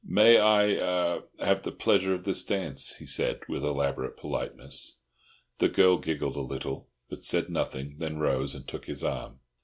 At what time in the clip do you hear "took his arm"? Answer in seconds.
8.67-9.41